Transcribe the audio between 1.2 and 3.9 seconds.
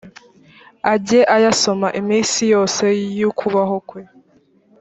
ayasoma iminsi yose y’ukubaho